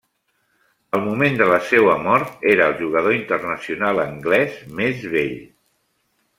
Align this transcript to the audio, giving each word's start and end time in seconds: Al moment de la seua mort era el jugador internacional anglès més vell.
Al 0.99 1.03
moment 1.07 1.37
de 1.41 1.47
la 1.51 1.59
seua 1.73 1.93
mort 2.07 2.49
era 2.55 2.67
el 2.71 2.75
jugador 2.81 3.15
internacional 3.19 4.05
anglès 4.09 4.59
més 4.83 5.09
vell. 5.17 5.41